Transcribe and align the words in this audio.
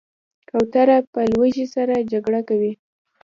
کوتره 0.49 0.97
له 1.15 1.23
لوږې 1.33 1.65
سره 1.75 1.95
جګړه 2.11 2.41
کوي. 2.49 2.73